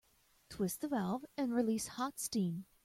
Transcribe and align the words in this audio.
Twist 0.49 0.81
the 0.81 0.87
valve 0.87 1.25
and 1.37 1.53
release 1.53 1.89
hot 1.89 2.17
steam. 2.17 2.65